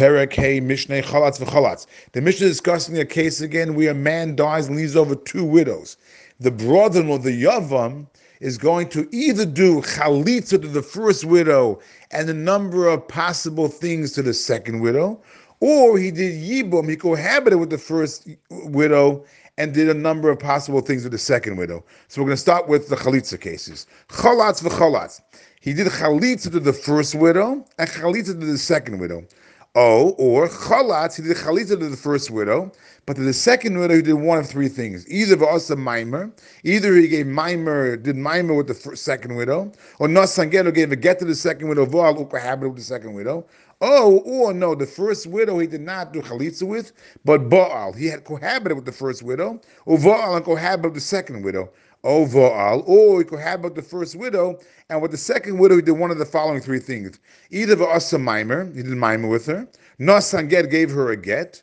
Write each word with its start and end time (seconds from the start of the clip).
Perek 0.00 0.32
Hey 0.32 0.62
Mishneh 0.62 1.02
Chalatz 1.02 1.38
v'Chalatz. 1.38 1.86
The 2.12 2.22
Mishnah 2.22 2.46
is 2.46 2.52
discussing 2.52 2.98
a 2.98 3.04
case 3.04 3.42
again 3.42 3.74
where 3.74 3.90
a 3.90 3.94
man 3.94 4.34
dies 4.34 4.66
and 4.66 4.78
leaves 4.78 4.96
over 4.96 5.14
two 5.14 5.44
widows. 5.44 5.98
The 6.38 6.50
brother-in-law, 6.50 7.18
the 7.18 7.42
Yavam, 7.42 8.06
is 8.40 8.56
going 8.56 8.88
to 8.88 9.06
either 9.14 9.44
do 9.44 9.82
chalitza 9.82 10.52
to 10.52 10.68
the 10.68 10.80
first 10.80 11.26
widow 11.26 11.80
and 12.12 12.30
a 12.30 12.32
number 12.32 12.88
of 12.88 13.06
possible 13.08 13.68
things 13.68 14.12
to 14.12 14.22
the 14.22 14.32
second 14.32 14.80
widow, 14.80 15.20
or 15.60 15.98
he 15.98 16.10
did 16.10 16.32
yibum, 16.32 16.88
he 16.88 16.96
cohabited 16.96 17.60
with 17.60 17.68
the 17.68 17.76
first 17.76 18.26
widow 18.48 19.22
and 19.58 19.74
did 19.74 19.90
a 19.90 19.92
number 19.92 20.30
of 20.30 20.38
possible 20.38 20.80
things 20.80 21.02
with 21.02 21.12
the 21.12 21.18
second 21.18 21.56
widow. 21.56 21.84
So 22.08 22.22
we're 22.22 22.28
going 22.28 22.36
to 22.36 22.40
start 22.40 22.68
with 22.68 22.88
the 22.88 22.96
chalitza 22.96 23.38
cases. 23.38 23.86
Chalatz 24.08 24.62
v'chalatz. 24.62 25.20
He 25.60 25.74
did 25.74 25.88
chalitza 25.88 26.50
to 26.52 26.58
the 26.58 26.72
first 26.72 27.14
widow 27.14 27.66
and 27.78 27.90
chalitza 27.90 28.28
to 28.28 28.32
the 28.32 28.56
second 28.56 28.98
widow. 28.98 29.26
Oh, 29.74 30.10
or 30.18 30.48
chalatz, 30.48 31.16
he 31.16 31.22
did 31.22 31.36
chalitza 31.36 31.78
to 31.78 31.88
the 31.88 31.96
first 31.96 32.30
widow, 32.30 32.72
but 33.10 33.16
the 33.16 33.32
second 33.32 33.76
widow 33.76 33.96
he 33.96 34.02
did 34.02 34.12
one 34.12 34.38
of 34.38 34.46
three 34.46 34.68
things. 34.68 35.04
Either 35.10 35.36
v'asa 35.36 35.76
mimer, 35.76 36.30
either 36.62 36.94
he 36.94 37.08
gave 37.08 37.26
mimer, 37.26 37.96
did 37.96 38.14
mimer 38.14 38.54
with 38.54 38.68
the 38.68 38.74
first, 38.74 39.02
second 39.02 39.34
widow, 39.34 39.72
or 39.98 40.06
nasangelo 40.06 40.72
gave 40.72 40.92
a 40.92 40.96
get 40.96 41.18
to 41.18 41.24
the 41.24 41.34
second 41.34 41.68
widow, 41.68 41.84
v'al 41.84 42.24
ukahabit 42.24 42.68
with 42.68 42.76
the 42.76 42.82
second 42.82 43.12
widow. 43.12 43.44
Oh, 43.80 44.18
or 44.18 44.52
no, 44.52 44.76
the 44.76 44.86
first 44.86 45.26
widow 45.26 45.58
he 45.58 45.66
did 45.66 45.80
not 45.80 46.12
do 46.12 46.22
chalitza 46.22 46.62
with, 46.62 46.92
but 47.24 47.48
Baal, 47.48 47.92
he 47.92 48.06
had 48.06 48.22
cohabited 48.22 48.76
with 48.76 48.84
the 48.86 48.92
first 48.92 49.24
widow, 49.24 49.60
or 49.86 49.98
Baal 49.98 50.36
and 50.36 50.44
cohabited 50.44 50.92
with 50.92 50.94
the 50.94 51.00
second 51.00 51.42
widow. 51.42 51.68
Oh, 52.04 52.28
Baal, 52.28 52.84
or 52.86 53.18
he 53.18 53.24
cohabited 53.24 53.74
with 53.74 53.74
the 53.74 53.90
first 53.90 54.14
widow, 54.14 54.60
and 54.88 55.02
with 55.02 55.10
the 55.10 55.16
second 55.16 55.58
widow 55.58 55.74
he 55.74 55.82
did 55.82 55.98
one 55.98 56.12
of 56.12 56.18
the 56.18 56.26
following 56.26 56.60
three 56.60 56.78
things. 56.78 57.18
Either 57.50 57.74
v'asa 57.74 58.20
mimer, 58.20 58.66
he 58.66 58.84
did 58.84 58.92
mimer 58.92 59.26
with 59.26 59.46
her, 59.46 59.66
nasanget 59.98 60.70
gave 60.70 60.92
her 60.92 61.10
a 61.10 61.16
get, 61.16 61.60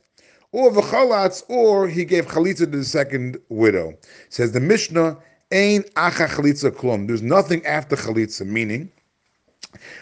or 0.58 0.72
v'chalatz, 0.72 1.44
or 1.50 1.88
he 1.88 2.04
gave 2.04 2.26
chalitza 2.26 2.58
to 2.58 2.66
the 2.66 2.84
second 2.84 3.38
widow. 3.50 3.96
Says 4.30 4.54
the 4.54 4.60
Mishnah, 4.60 5.16
ain 5.52 5.84
acha 5.96 6.28
chalitza 6.28 6.72
klum. 6.72 7.06
There's 7.06 7.22
nothing 7.22 7.64
after 7.64 7.96
chalitza, 7.96 8.44
meaning 8.44 8.92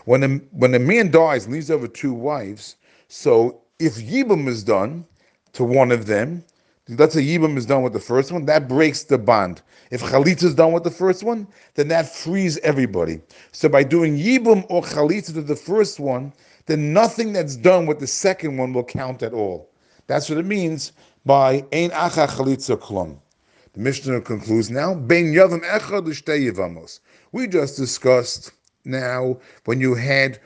when 0.05 0.23
a, 0.23 0.29
when 0.51 0.73
a 0.73 0.79
man 0.79 1.11
dies 1.11 1.43
and 1.43 1.53
leaves 1.53 1.69
over 1.69 1.89
two 1.89 2.13
wives, 2.13 2.77
so 3.09 3.59
if 3.79 3.95
yibum 3.95 4.47
is 4.47 4.63
done 4.63 5.05
to 5.51 5.65
one 5.65 5.91
of 5.91 6.05
them, 6.05 6.41
let's 6.87 7.15
say 7.15 7.21
yibum 7.21 7.57
is 7.57 7.65
done 7.65 7.83
with 7.83 7.91
the 7.91 7.99
first 7.99 8.31
one, 8.31 8.45
that 8.45 8.69
breaks 8.69 9.03
the 9.03 9.17
bond. 9.17 9.61
If 9.91 10.03
chalitza 10.03 10.45
is 10.45 10.55
done 10.55 10.71
with 10.71 10.85
the 10.85 10.89
first 10.89 11.21
one, 11.21 11.49
then 11.73 11.89
that 11.89 12.15
frees 12.15 12.57
everybody. 12.59 13.19
So 13.51 13.67
by 13.67 13.83
doing 13.83 14.17
yibum 14.17 14.65
or 14.69 14.83
chalitza 14.83 15.33
to 15.33 15.41
the 15.41 15.57
first 15.57 15.99
one, 15.99 16.31
then 16.65 16.93
nothing 16.93 17.33
that's 17.33 17.57
done 17.57 17.87
with 17.87 17.99
the 17.99 18.07
second 18.07 18.55
one 18.55 18.71
will 18.71 18.85
count 18.85 19.21
at 19.21 19.33
all. 19.33 19.69
That's 20.07 20.29
what 20.29 20.37
it 20.37 20.45
means 20.45 20.91
by 21.25 21.65
ein 21.71 21.89
acha 21.91 22.27
chalitza 22.27 22.77
klum. 22.77 23.17
The 23.73 23.79
Mishnah 23.79 24.21
concludes 24.21 24.69
now, 24.69 24.95
echad. 24.95 26.99
We 27.31 27.47
just 27.47 27.77
discussed 27.77 28.51
now 28.85 29.37
when 29.65 29.81
you 29.81 29.95
had 29.95 30.39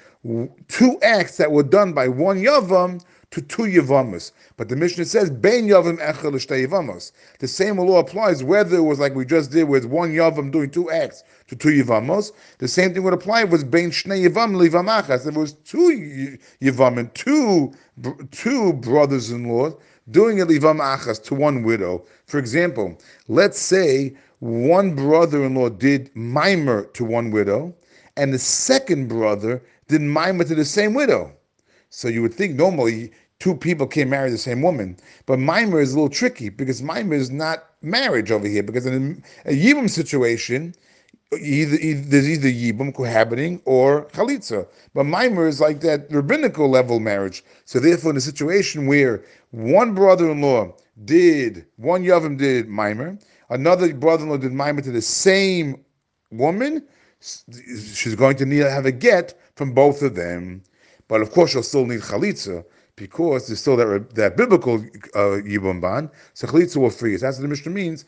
two 0.68 1.00
acts 1.02 1.38
that 1.38 1.52
were 1.52 1.64
done 1.64 1.94
by 1.94 2.08
one 2.08 2.38
yavam 2.40 3.02
to 3.32 3.42
two 3.42 3.64
yavamas. 3.64 4.32
But 4.58 4.70
the 4.70 4.76
Mishnah 4.76 5.06
says, 5.06 5.30
Ben 5.30 5.68
yavam 5.68 5.98
echel 6.00 6.34
yavamos. 6.34 7.12
The 7.40 7.48
same 7.48 7.78
law 7.78 8.00
applies 8.00 8.44
whether 8.44 8.78
it 8.78 8.82
was 8.82 9.00
like 9.00 9.16
we 9.16 9.26
just 9.26 9.52
did 9.52 9.66
with 9.66 9.86
one 9.86 10.12
yavam 10.12 10.52
doing 10.52 10.72
two 10.72 10.90
acts 10.90 11.24
to 11.48 11.56
two 11.56 11.70
yavamos. 11.70 12.32
The 12.58 12.68
same 12.68 12.94
thing 12.94 13.04
would 13.04 13.14
apply 13.14 13.46
with 13.46 13.70
Ben 13.70 13.92
shnei 13.92 14.28
yavam 14.28 14.56
livamachas. 14.56 15.28
If 15.28 15.36
it 15.36 15.40
was 15.40 15.54
two 15.54 16.38
yavam 16.62 16.98
and 16.98 17.14
two, 17.16 17.72
two 18.32 18.74
brothers-in-law 18.74 19.78
doing 20.12 20.42
a 20.42 20.46
livam 20.46 20.80
achas 20.80 21.24
to 21.26 21.36
one 21.36 21.64
widow. 21.64 22.04
For 22.26 22.40
example, 22.40 23.00
let's 23.28 23.60
say 23.60 24.16
one 24.40 24.96
brother-in-law 24.96 25.70
did 25.70 26.10
mimer 26.16 26.86
to 26.86 27.06
one 27.06 27.30
widow, 27.30 27.76
and 28.20 28.34
the 28.34 28.40
second 28.40 29.08
brother 29.08 29.62
did 29.88 30.02
mimer 30.02 30.44
to 30.44 30.56
the 30.56 30.66
same 30.66 30.94
widow. 30.94 31.32
So 31.90 32.08
you 32.08 32.22
would 32.22 32.34
think 32.34 32.56
normally 32.56 33.12
two 33.40 33.56
people 33.56 33.88
can't 33.88 34.10
marry 34.10 34.30
the 34.30 34.38
same 34.38 34.62
woman, 34.62 34.98
but 35.26 35.40
mimer 35.40 35.80
is 35.80 35.94
a 35.94 35.96
little 35.96 36.10
tricky 36.10 36.50
because 36.50 36.84
mimer 36.84 37.16
is 37.16 37.32
not 37.32 37.66
marriage 37.82 38.30
over 38.32 38.48
here. 38.48 38.62
Because 38.62 38.86
in 38.86 39.24
a 39.46 39.54
yibum 39.54 39.90
situation, 39.90 40.76
either, 41.40 41.78
either 41.78 42.02
there's 42.02 42.30
either 42.30 42.50
yibum 42.50 42.94
cohabiting 42.94 43.62
or 43.66 44.06
chalitza, 44.08 44.68
but 44.94 45.06
mimer 45.06 45.48
is 45.48 45.62
like 45.62 45.80
that 45.82 46.12
rabbinical 46.12 46.70
level 46.70 47.00
marriage. 47.00 47.44
So 47.66 47.80
therefore, 47.80 48.12
in 48.12 48.18
a 48.18 48.22
situation 48.22 48.86
where 48.86 49.24
one 49.52 49.96
brother-in-law 49.96 50.76
did 51.06 51.66
one 51.78 52.04
yavim 52.04 52.38
did 52.38 52.68
mimer, 52.68 53.18
another 53.50 53.94
brother-in-law 53.94 54.38
did 54.38 54.52
mimer 54.52 54.82
to 54.82 54.92
the 54.92 55.02
same 55.02 55.84
woman, 56.32 56.84
she's 57.22 58.16
going 58.16 58.38
to 58.38 58.46
need 58.46 58.60
to 58.60 58.70
have 58.70 58.86
a 58.86 58.92
get 58.92 59.40
from 59.56 59.74
both 59.74 60.02
of 60.02 60.16
them. 60.16 60.64
But 61.08 61.22
of 61.22 61.32
course, 61.32 61.52
she'll 61.52 61.64
still 61.64 61.86
need 61.86 62.02
chalitza 62.02 62.64
because 62.96 63.48
there's 63.48 63.60
still 63.60 63.78
that 63.78 64.14
that 64.16 64.38
biblical 64.38 64.76
uh, 65.16 65.42
yibum 65.42 65.82
ban. 65.82 66.12
So 66.34 66.48
chalitza 66.48 66.78
will 66.78 66.90
free. 66.90 67.16
That's 67.16 67.38
what 67.38 67.44
the 67.44 67.48
Mishnah 67.48 67.72
means. 67.72 68.06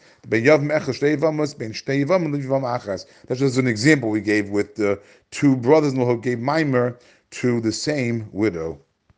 That's 3.27 3.39
just 3.39 3.57
an 3.57 3.67
example 3.67 4.09
we 4.09 4.21
gave 4.21 4.49
with 4.49 4.75
the 4.75 4.99
two 5.31 5.55
brothers-in-law 5.55 6.05
who 6.05 6.21
gave 6.21 6.39
mimer 6.39 6.97
to 7.31 7.61
the 7.61 7.71
same 7.71 8.29
widow. 8.31 8.79